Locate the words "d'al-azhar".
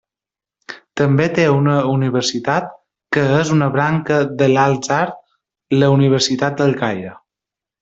4.65-5.05